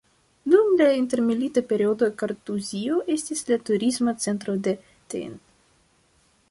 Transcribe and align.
Dum 0.51 0.69
la 0.77 0.87
intermilita 1.01 1.63
periodo 1.73 2.09
Kartuzio 2.21 2.97
estis 3.17 3.47
la 3.51 3.59
Turisma 3.69 4.19
Centro 4.27 4.57
de 4.69 4.75
tn. 5.15 5.41